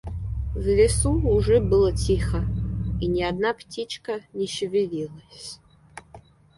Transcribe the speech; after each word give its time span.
В 0.55 0.65
лесу 0.65 1.11
уже 1.11 1.59
было 1.59 1.93
тихо, 1.95 2.43
и 2.99 3.05
ни 3.05 3.21
одна 3.21 3.53
птичка 3.53 4.21
не 4.33 4.47
шевелилась. 4.47 5.59